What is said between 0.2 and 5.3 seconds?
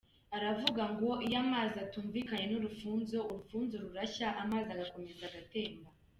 Aravuga ngo “Iyo amazi atumvikanye n’ urufunzo, urufunzo rurashya amazi agakomeza